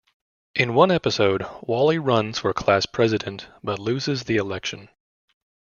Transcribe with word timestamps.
In 0.55 0.73
one 0.73 0.89
episode, 0.89 1.45
Wally 1.61 1.99
runs 1.99 2.39
for 2.39 2.51
class 2.55 2.87
president 2.87 3.47
but 3.63 3.77
loses 3.77 4.23
the 4.23 4.37
election. 4.37 4.89